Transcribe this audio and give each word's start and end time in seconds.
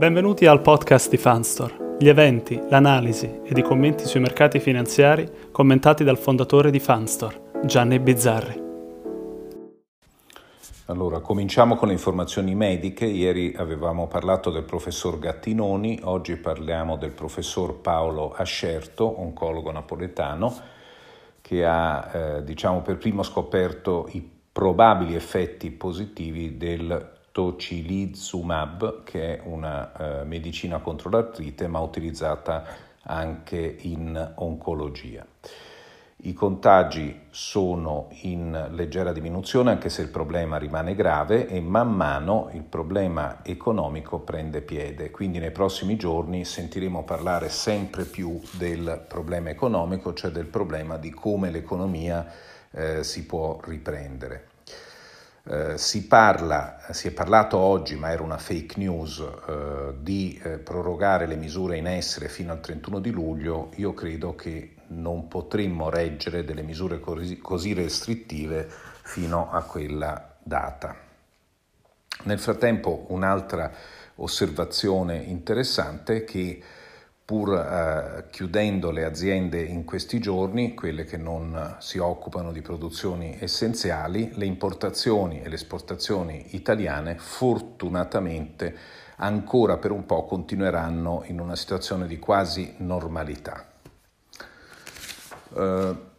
Benvenuti 0.00 0.46
al 0.46 0.62
podcast 0.62 1.10
di 1.10 1.18
Fanstore, 1.18 1.96
gli 1.98 2.08
eventi, 2.08 2.58
l'analisi 2.70 3.42
ed 3.44 3.58
i 3.58 3.62
commenti 3.62 4.06
sui 4.06 4.18
mercati 4.20 4.58
finanziari 4.58 5.30
commentati 5.52 6.04
dal 6.04 6.16
fondatore 6.16 6.70
di 6.70 6.80
Fanstore, 6.80 7.60
Gianni 7.66 7.98
Bizzarri. 7.98 8.62
Allora, 10.86 11.20
cominciamo 11.20 11.76
con 11.76 11.88
le 11.88 11.92
informazioni 11.92 12.54
mediche. 12.54 13.04
Ieri 13.04 13.52
avevamo 13.54 14.06
parlato 14.06 14.48
del 14.48 14.62
professor 14.62 15.18
Gattinoni, 15.18 16.00
oggi 16.04 16.34
parliamo 16.36 16.96
del 16.96 17.12
professor 17.12 17.78
Paolo 17.82 18.32
Ascerto, 18.32 19.20
oncologo 19.20 19.70
napoletano, 19.70 20.56
che 21.42 21.62
ha 21.66 22.10
eh, 22.10 22.44
diciamo, 22.44 22.80
per 22.80 22.96
primo 22.96 23.22
scoperto 23.22 24.08
i 24.12 24.26
probabili 24.50 25.14
effetti 25.14 25.70
positivi 25.70 26.56
del 26.56 27.18
tocilizumab, 27.32 29.02
che 29.04 29.38
è 29.38 29.42
una 29.44 30.20
eh, 30.20 30.24
medicina 30.24 30.78
contro 30.78 31.10
l'artrite, 31.10 31.66
ma 31.68 31.80
utilizzata 31.80 32.64
anche 33.02 33.76
in 33.80 34.32
oncologia. 34.36 35.26
I 36.22 36.34
contagi 36.34 37.28
sono 37.30 38.08
in 38.22 38.68
leggera 38.72 39.10
diminuzione 39.10 39.70
anche 39.70 39.88
se 39.88 40.02
il 40.02 40.08
problema 40.08 40.58
rimane 40.58 40.94
grave 40.94 41.48
e 41.48 41.62
man 41.62 41.94
mano 41.94 42.50
il 42.52 42.62
problema 42.62 43.38
economico 43.42 44.18
prende 44.18 44.60
piede. 44.60 45.10
Quindi 45.10 45.38
nei 45.38 45.50
prossimi 45.50 45.96
giorni 45.96 46.44
sentiremo 46.44 47.04
parlare 47.04 47.48
sempre 47.48 48.04
più 48.04 48.38
del 48.58 49.02
problema 49.08 49.48
economico, 49.48 50.12
cioè 50.12 50.30
del 50.30 50.44
problema 50.44 50.98
di 50.98 51.08
come 51.08 51.50
l'economia 51.50 52.26
eh, 52.72 53.02
si 53.02 53.24
può 53.24 53.58
riprendere. 53.64 54.49
Eh, 55.44 55.78
si 55.78 56.06
parla, 56.06 56.78
si 56.90 57.08
è 57.08 57.12
parlato 57.12 57.56
oggi, 57.56 57.96
ma 57.96 58.10
era 58.10 58.22
una 58.22 58.36
fake 58.36 58.78
news, 58.78 59.18
eh, 59.48 59.94
di 60.00 60.38
eh, 60.42 60.58
prorogare 60.58 61.26
le 61.26 61.36
misure 61.36 61.76
in 61.78 61.86
essere 61.86 62.28
fino 62.28 62.52
al 62.52 62.60
31 62.60 63.00
di 63.00 63.10
luglio. 63.10 63.70
Io 63.76 63.94
credo 63.94 64.34
che 64.34 64.74
non 64.88 65.28
potremmo 65.28 65.88
reggere 65.88 66.44
delle 66.44 66.62
misure 66.62 67.00
così, 67.00 67.38
così 67.38 67.72
restrittive 67.72 68.68
fino 69.02 69.50
a 69.50 69.62
quella 69.62 70.36
data. 70.42 70.94
Nel 72.24 72.38
frattempo 72.38 73.06
un'altra 73.08 73.72
osservazione 74.16 75.16
interessante 75.16 76.16
è 76.16 76.24
che 76.24 76.62
pur 77.30 77.54
eh, 77.54 78.24
chiudendo 78.28 78.90
le 78.90 79.04
aziende 79.04 79.62
in 79.62 79.84
questi 79.84 80.18
giorni, 80.18 80.74
quelle 80.74 81.04
che 81.04 81.16
non 81.16 81.76
si 81.78 81.98
occupano 81.98 82.50
di 82.50 82.60
produzioni 82.60 83.36
essenziali, 83.38 84.32
le 84.34 84.46
importazioni 84.46 85.40
e 85.40 85.48
le 85.48 85.54
esportazioni 85.54 86.56
italiane 86.56 87.14
fortunatamente 87.18 88.76
ancora 89.18 89.76
per 89.76 89.92
un 89.92 90.06
po' 90.06 90.24
continueranno 90.24 91.22
in 91.26 91.38
una 91.38 91.54
situazione 91.54 92.08
di 92.08 92.18
quasi 92.18 92.74
normalità. 92.78 93.64
Eh, 95.54 96.09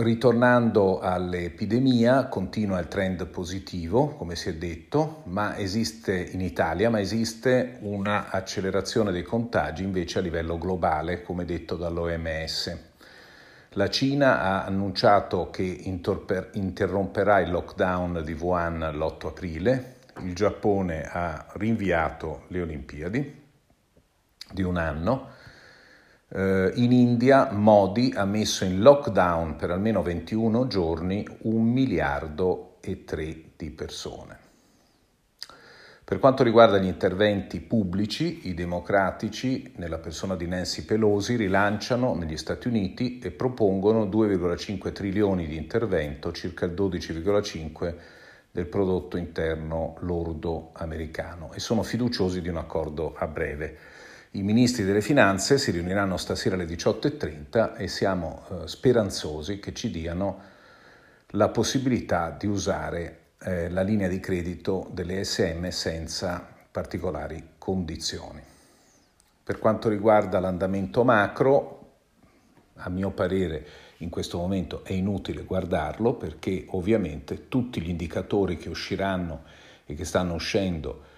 Ritornando 0.00 1.00
all'epidemia, 1.00 2.28
continua 2.28 2.78
il 2.78 2.86
trend 2.86 3.26
positivo, 3.26 4.10
come 4.10 4.36
si 4.36 4.48
è 4.48 4.54
detto, 4.54 5.22
ma 5.24 5.56
esiste 5.56 6.14
in 6.16 6.40
Italia, 6.40 6.88
ma 6.88 7.00
esiste 7.00 7.78
un'accelerazione 7.80 9.10
dei 9.10 9.24
contagi 9.24 9.82
invece 9.82 10.20
a 10.20 10.22
livello 10.22 10.56
globale, 10.56 11.22
come 11.22 11.44
detto 11.44 11.74
dall'OMS. 11.74 12.78
La 13.70 13.90
Cina 13.90 14.40
ha 14.40 14.64
annunciato 14.64 15.50
che 15.50 15.64
interromperà 15.64 17.40
il 17.40 17.50
lockdown 17.50 18.22
di 18.24 18.34
Wuhan 18.34 18.78
l'8 18.78 19.26
aprile, 19.26 19.96
il 20.22 20.32
Giappone 20.32 21.10
ha 21.10 21.44
rinviato 21.54 22.44
le 22.50 22.60
Olimpiadi 22.60 23.42
di 24.52 24.62
un 24.62 24.76
anno, 24.76 25.30
in 26.30 26.92
India 26.92 27.50
Modi 27.52 28.12
ha 28.14 28.26
messo 28.26 28.64
in 28.64 28.80
lockdown 28.80 29.56
per 29.56 29.70
almeno 29.70 30.02
21 30.02 30.66
giorni 30.66 31.26
un 31.42 31.64
miliardo 31.64 32.76
e 32.80 33.04
tre 33.04 33.44
di 33.56 33.70
persone. 33.70 34.46
Per 36.04 36.18
quanto 36.18 36.42
riguarda 36.42 36.78
gli 36.78 36.86
interventi 36.86 37.60
pubblici, 37.60 38.48
i 38.48 38.54
democratici, 38.54 39.72
nella 39.76 39.98
persona 39.98 40.36
di 40.36 40.46
Nancy 40.46 40.84
Pelosi, 40.86 41.36
rilanciano 41.36 42.14
negli 42.14 42.38
Stati 42.38 42.66
Uniti 42.66 43.18
e 43.18 43.30
propongono 43.30 44.06
2,5 44.06 44.92
trilioni 44.92 45.46
di 45.46 45.56
intervento, 45.56 46.32
circa 46.32 46.64
il 46.64 46.72
12,5 46.72 47.94
del 48.50 48.66
prodotto 48.66 49.18
interno 49.18 49.96
lordo 50.00 50.70
americano, 50.72 51.52
e 51.52 51.60
sono 51.60 51.82
fiduciosi 51.82 52.40
di 52.40 52.48
un 52.48 52.56
accordo 52.56 53.14
a 53.14 53.26
breve. 53.26 53.76
I 54.32 54.42
ministri 54.42 54.84
delle 54.84 55.00
finanze 55.00 55.56
si 55.56 55.70
riuniranno 55.70 56.18
stasera 56.18 56.54
alle 56.54 56.66
18.30 56.66 57.78
e 57.78 57.88
siamo 57.88 58.44
eh, 58.50 58.68
speranzosi 58.68 59.58
che 59.58 59.72
ci 59.72 59.90
diano 59.90 60.40
la 61.28 61.48
possibilità 61.48 62.36
di 62.38 62.46
usare 62.46 63.20
eh, 63.40 63.70
la 63.70 63.80
linea 63.80 64.06
di 64.06 64.20
credito 64.20 64.90
delle 64.92 65.24
SM 65.24 65.68
senza 65.68 66.46
particolari 66.70 67.52
condizioni. 67.56 68.42
Per 69.42 69.58
quanto 69.58 69.88
riguarda 69.88 70.40
l'andamento 70.40 71.04
macro, 71.04 71.76
a 72.74 72.90
mio 72.90 73.10
parere 73.10 73.66
in 73.98 74.10
questo 74.10 74.36
momento 74.36 74.84
è 74.84 74.92
inutile 74.92 75.44
guardarlo 75.44 76.14
perché 76.14 76.66
ovviamente 76.68 77.48
tutti 77.48 77.80
gli 77.80 77.88
indicatori 77.88 78.58
che 78.58 78.68
usciranno 78.68 79.44
e 79.86 79.94
che 79.94 80.04
stanno 80.04 80.34
uscendo 80.34 81.16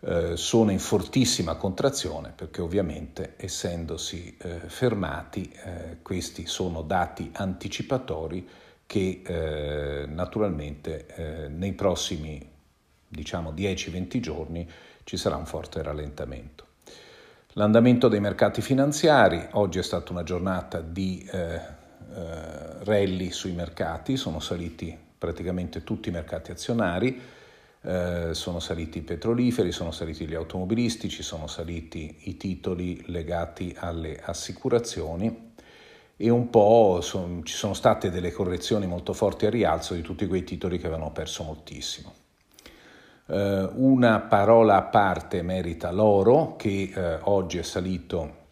eh, 0.00 0.36
sono 0.36 0.70
in 0.70 0.78
fortissima 0.78 1.54
contrazione 1.54 2.32
perché 2.34 2.60
ovviamente 2.60 3.34
essendosi 3.36 4.36
eh, 4.38 4.60
fermati 4.66 5.50
eh, 5.50 5.98
questi 6.02 6.46
sono 6.46 6.82
dati 6.82 7.30
anticipatori 7.34 8.46
che 8.86 9.22
eh, 9.24 10.06
naturalmente 10.06 11.06
eh, 11.06 11.48
nei 11.48 11.72
prossimi 11.72 12.46
diciamo 13.08 13.52
10-20 13.52 14.20
giorni 14.20 14.70
ci 15.04 15.16
sarà 15.16 15.36
un 15.36 15.46
forte 15.46 15.82
rallentamento. 15.82 16.66
L'andamento 17.52 18.08
dei 18.08 18.20
mercati 18.20 18.60
finanziari, 18.60 19.46
oggi 19.52 19.78
è 19.78 19.82
stata 19.82 20.10
una 20.12 20.24
giornata 20.24 20.80
di 20.80 21.24
rally 22.82 23.30
sui 23.30 23.52
mercati, 23.52 24.16
sono 24.16 24.40
saliti 24.40 24.96
praticamente 25.16 25.84
tutti 25.84 26.08
i 26.08 26.12
mercati 26.12 26.50
azionari, 26.50 27.20
eh, 27.84 28.30
sono 28.32 28.60
saliti 28.60 28.98
i 28.98 29.02
petroliferi, 29.02 29.70
sono 29.70 29.90
saliti 29.90 30.26
gli 30.26 30.34
automobilistici, 30.34 31.22
sono 31.22 31.46
saliti 31.46 32.16
i 32.22 32.36
titoli 32.36 33.02
legati 33.06 33.74
alle 33.78 34.18
assicurazioni 34.22 35.52
e 36.16 36.30
un 36.30 36.48
po' 36.48 37.00
son, 37.02 37.44
ci 37.44 37.54
sono 37.54 37.74
state 37.74 38.10
delle 38.10 38.32
correzioni 38.32 38.86
molto 38.86 39.12
forti 39.12 39.46
a 39.46 39.50
rialzo 39.50 39.94
di 39.94 40.00
tutti 40.00 40.26
quei 40.26 40.44
titoli 40.44 40.78
che 40.78 40.86
avevano 40.86 41.12
perso 41.12 41.42
moltissimo. 41.42 42.12
Eh, 43.26 43.68
una 43.74 44.20
parola 44.20 44.76
a 44.76 44.82
parte 44.82 45.42
merita 45.42 45.90
l'oro 45.90 46.56
che 46.56 46.90
eh, 46.94 47.18
oggi 47.22 47.58
è 47.58 47.62
salito 47.62 48.42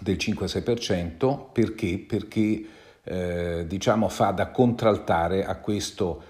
del 0.00 0.16
5-6% 0.16 1.52
perché? 1.52 1.98
Perché 1.98 2.66
eh, 3.02 3.64
diciamo 3.66 4.08
fa 4.08 4.30
da 4.30 4.50
contraltare 4.50 5.44
a 5.44 5.56
questo 5.56 6.22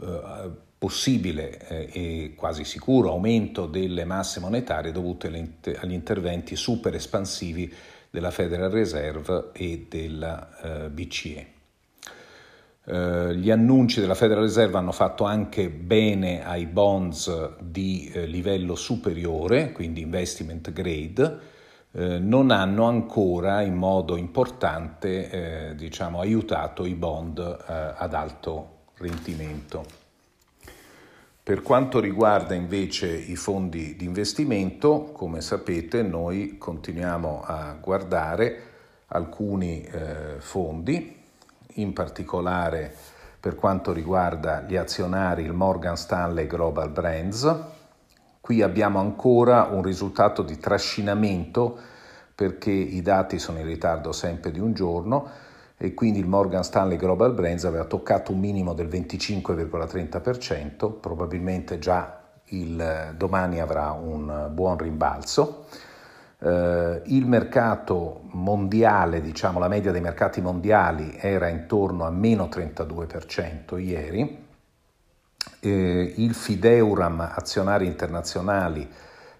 eh, 0.00 0.62
possibile 0.84 1.66
eh, 1.66 1.88
e 1.92 2.34
quasi 2.36 2.62
sicuro 2.62 3.08
aumento 3.08 3.64
delle 3.64 4.04
masse 4.04 4.38
monetarie 4.38 4.92
dovute 4.92 5.28
agli 5.78 5.92
interventi 5.94 6.56
super 6.56 6.94
espansivi 6.94 7.72
della 8.10 8.30
Federal 8.30 8.70
Reserve 8.70 9.48
e 9.54 9.86
della 9.88 10.84
eh, 10.84 10.90
BCE. 10.90 11.46
Uh, 12.84 13.30
gli 13.30 13.50
annunci 13.50 13.98
della 13.98 14.14
Federal 14.14 14.42
Reserve 14.42 14.76
hanno 14.76 14.92
fatto 14.92 15.24
anche 15.24 15.70
bene 15.70 16.44
ai 16.44 16.66
bonds 16.66 17.56
di 17.60 18.12
uh, 18.14 18.18
livello 18.26 18.74
superiore, 18.74 19.72
quindi 19.72 20.02
investment 20.02 20.70
grade, 20.70 21.38
uh, 21.92 22.18
non 22.20 22.50
hanno 22.50 22.84
ancora 22.84 23.62
in 23.62 23.74
modo 23.74 24.16
importante 24.18 25.72
diciamo, 25.76 26.20
aiutato 26.20 26.84
i 26.84 26.94
bond 26.94 27.38
ad 27.38 28.12
alto 28.12 28.88
rendimento. 28.98 30.03
Per 31.44 31.60
quanto 31.60 32.00
riguarda 32.00 32.54
invece 32.54 33.06
i 33.06 33.36
fondi 33.36 33.96
di 33.96 34.06
investimento, 34.06 35.10
come 35.12 35.42
sapete 35.42 36.00
noi 36.00 36.56
continuiamo 36.56 37.42
a 37.44 37.76
guardare 37.78 38.62
alcuni 39.08 39.82
eh, 39.82 40.36
fondi, 40.38 41.14
in 41.74 41.92
particolare 41.92 42.96
per 43.38 43.56
quanto 43.56 43.92
riguarda 43.92 44.62
gli 44.62 44.74
azionari 44.76 45.42
il 45.42 45.52
Morgan 45.52 45.98
Stanley 45.98 46.46
Global 46.46 46.88
Brands. 46.88 47.56
Qui 48.40 48.62
abbiamo 48.62 48.98
ancora 48.98 49.64
un 49.64 49.82
risultato 49.82 50.40
di 50.40 50.58
trascinamento 50.58 51.78
perché 52.34 52.70
i 52.70 53.02
dati 53.02 53.38
sono 53.38 53.58
in 53.58 53.66
ritardo 53.66 54.12
sempre 54.12 54.50
di 54.50 54.60
un 54.60 54.72
giorno 54.72 55.28
e 55.84 55.92
quindi 55.92 56.18
il 56.18 56.26
Morgan 56.26 56.64
Stanley 56.64 56.96
Global 56.96 57.34
Brands 57.34 57.64
aveva 57.64 57.84
toccato 57.84 58.32
un 58.32 58.40
minimo 58.40 58.72
del 58.72 58.88
25,30%, 58.88 60.98
probabilmente 60.98 61.78
già 61.78 62.22
il, 62.46 63.12
domani 63.16 63.60
avrà 63.60 63.90
un 63.90 64.48
buon 64.52 64.78
rimbalzo. 64.78 65.66
Uh, 66.38 67.02
il 67.04 67.26
mercato 67.26 68.22
mondiale, 68.32 69.20
diciamo 69.20 69.58
la 69.58 69.68
media 69.68 69.92
dei 69.92 70.00
mercati 70.00 70.40
mondiali 70.40 71.18
era 71.18 71.48
intorno 71.48 72.04
a 72.04 72.10
meno 72.10 72.46
32% 72.46 73.78
ieri, 73.78 74.42
eh, 75.60 76.14
il 76.16 76.32
Fideuram 76.34 77.20
azionari 77.20 77.84
internazionali 77.86 78.90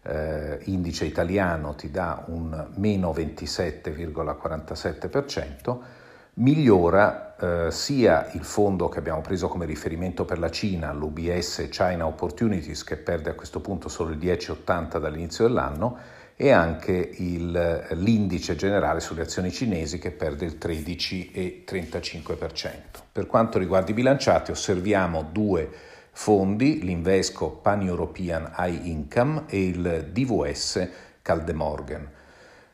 eh, 0.03 0.59
indice 0.65 1.07
italiano 1.07 1.75
ti 1.75 1.91
dà 1.91 2.23
un 2.27 2.67
meno 2.77 3.13
27,47%, 3.13 6.03
migliora 6.35 7.37
eh, 7.37 7.71
sia 7.71 8.31
il 8.33 8.45
fondo 8.45 8.89
che 8.89 8.99
abbiamo 8.99 9.21
preso 9.21 9.49
come 9.49 9.67
riferimento 9.67 10.25
per 10.25 10.39
la 10.39 10.51
Cina, 10.51 10.93
l'UBS 10.93 11.69
China 11.71 12.07
Opportunities, 12.07 12.83
che 12.85 12.97
perde 12.97 13.31
a 13.31 13.35
questo 13.35 13.61
punto 13.61 13.89
solo 13.89 14.11
il 14.11 14.19
10,80 14.19 14.99
dall'inizio 14.99 15.47
dell'anno, 15.47 15.97
e 16.37 16.51
anche 16.51 16.93
il, 16.93 17.87
l'indice 17.93 18.57
generale 18.57 18.99
sulle 18.99 19.23
azioni 19.23 19.53
cinesi 19.53 19.99
che 19.99 20.11
perde 20.11 20.45
il 20.45 20.59
13,35%. 20.61 22.71
Per 23.13 23.27
quanto 23.27 23.59
riguarda 23.59 23.93
i 23.93 23.95
bilanciati 23.95 24.51
osserviamo 24.51 25.29
due 25.31 25.71
fondi, 26.11 26.83
l'Invesco 26.83 27.51
Pan 27.51 27.83
European 27.83 28.53
High 28.57 28.85
Income 28.87 29.45
e 29.47 29.67
il 29.67 30.09
DVS 30.13 30.89
Caldemorgan. 31.23 32.11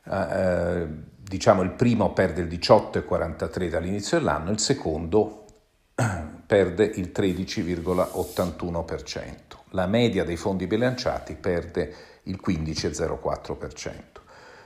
Eh, 0.04 0.88
diciamo 1.30 1.62
il 1.62 1.70
primo 1.70 2.12
perde 2.12 2.40
il 2.40 2.48
18,43 2.48 3.68
dall'inizio 3.68 4.18
dell'anno, 4.18 4.50
il 4.50 4.58
secondo 4.58 5.44
perde 6.44 6.82
il 6.82 7.12
13,81%. 7.14 9.34
La 9.70 9.86
media 9.86 10.24
dei 10.24 10.34
fondi 10.34 10.66
bilanciati 10.66 11.36
perde 11.36 11.94
il 12.24 12.40
15,04%. 12.44 13.92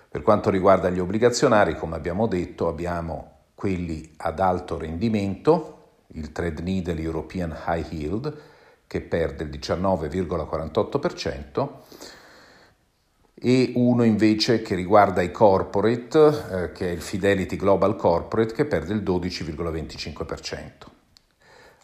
Per 0.09 0.23
quanto 0.23 0.49
riguarda 0.49 0.89
gli 0.89 1.01
obbligazionari, 1.01 1.77
come 1.77 1.97
abbiamo 1.97 2.27
detto, 2.27 2.67
abbiamo 2.67 3.33
quelli 3.55 4.15
ad 4.17 4.41
alto 4.41 4.79
rendimento, 4.79 5.97
il 6.15 6.33
Trade 6.33 6.63
Needle 6.63 6.99
European 6.99 7.55
High 7.67 7.93
Yield, 7.93 8.41
che 8.87 9.03
perde 9.03 9.45
il 9.45 9.51
19,48%, 9.51 11.69
e 13.35 13.73
uno 13.75 14.05
invece 14.05 14.63
che 14.63 14.75
riguarda 14.75 15.21
i 15.21 15.31
corporate, 15.31 16.45
eh, 16.51 16.73
che 16.73 16.89
è 16.89 16.91
il 16.93 17.01
Fidelity 17.01 17.57
Global 17.57 17.97
Corporate, 17.97 18.55
che 18.55 18.65
perde 18.65 18.95
il 18.95 19.03
12,25%. 19.03 20.91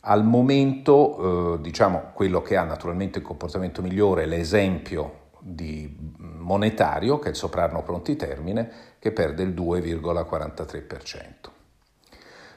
Al 0.03 0.25
momento, 0.25 1.57
eh, 1.57 1.61
diciamo, 1.61 2.13
quello 2.15 2.41
che 2.41 2.57
ha 2.57 2.65
naturalmente 2.65 3.19
il 3.19 3.25
comportamento 3.25 3.83
migliore 3.83 4.23
è 4.23 4.27
l'esempio 4.27 5.29
di 5.41 5.95
monetario, 6.17 7.19
che 7.19 7.27
è 7.27 7.31
il 7.31 7.37
soprano 7.37 7.83
pronti 7.83 8.17
termine, 8.17 8.71
che 8.99 9.13
perde 9.13 9.43
il 9.43 9.53
2,43%. 9.53 11.51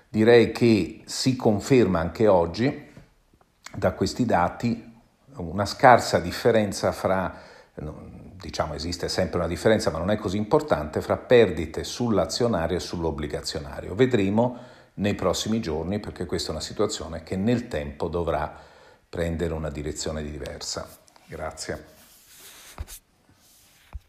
Direi 0.07 0.51
che 0.51 1.01
si 1.05 1.35
conferma 1.35 1.99
anche 1.99 2.27
oggi 2.27 2.91
da 3.75 3.93
questi 3.93 4.25
dati 4.25 4.91
una 5.37 5.65
scarsa 5.65 6.19
differenza 6.19 6.91
fra, 6.91 7.35
diciamo 8.43 8.73
esiste 8.73 9.07
sempre 9.07 9.37
una 9.37 9.47
differenza 9.47 9.89
ma 9.89 9.99
non 9.99 10.11
è 10.11 10.17
così 10.17 10.35
importante, 10.35 10.99
fra 10.99 11.15
perdite 11.15 11.85
sull'azionario 11.85 12.75
e 12.75 12.81
sull'obbligazionario. 12.81 13.95
Vedremo 13.95 14.57
nei 14.95 15.15
prossimi 15.15 15.61
giorni 15.61 15.99
perché 15.99 16.25
questa 16.25 16.49
è 16.49 16.51
una 16.51 16.59
situazione 16.59 17.23
che 17.23 17.37
nel 17.37 17.69
tempo 17.69 18.09
dovrà 18.09 18.53
prendere 19.07 19.53
una 19.53 19.69
direzione 19.69 20.21
diversa. 20.21 20.87
Grazie. 21.25 21.92